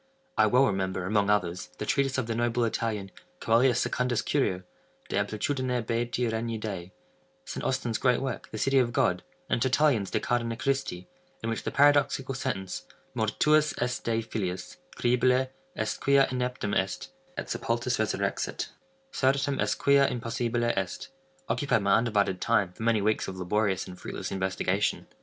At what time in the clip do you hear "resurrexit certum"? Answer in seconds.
17.99-19.59